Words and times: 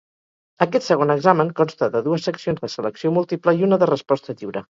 Aquest 0.65 0.85
segon 0.87 1.13
examen 1.15 1.51
consta 1.59 1.89
de 1.97 2.01
dues 2.07 2.25
seccions 2.29 2.65
de 2.65 2.71
selecció 2.77 3.13
múltiple 3.19 3.55
i 3.61 3.69
una 3.71 3.81
de 3.87 3.91
resposta 3.93 4.39
lliure. 4.43 4.67